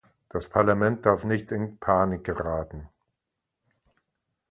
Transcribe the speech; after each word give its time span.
Das 0.29 0.49
Parlament 0.49 1.05
darf 1.05 1.25
nicht 1.25 1.51
in 1.51 1.77
Panik 1.77 2.23
geraten. 2.23 2.89